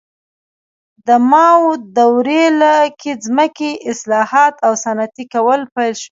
د 1.07 1.09
ماو 1.31 1.63
دورې 1.95 2.45
کې 2.99 3.11
ځمکې 3.25 3.71
اصلاحات 3.91 4.53
او 4.65 4.71
صنعتي 4.83 5.25
کول 5.33 5.61
پیل 5.73 5.93
شول. 5.93 5.99